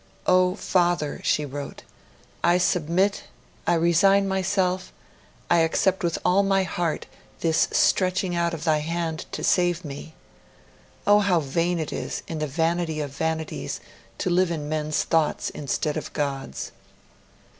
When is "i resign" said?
3.67-4.27